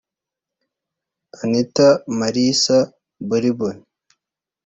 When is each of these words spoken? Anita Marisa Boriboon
Anita 1.41 1.87
Marisa 2.17 2.77
Boriboon 3.27 3.77